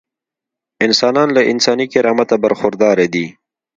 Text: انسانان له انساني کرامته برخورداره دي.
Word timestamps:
انسانان 0.85 1.27
له 1.35 1.41
انساني 1.51 1.85
کرامته 1.93 2.35
برخورداره 2.45 3.05
دي. 3.13 3.25